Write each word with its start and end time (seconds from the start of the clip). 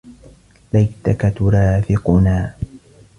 ليتكَ 0.73 1.29
تُرافِقُنا. 1.35 2.53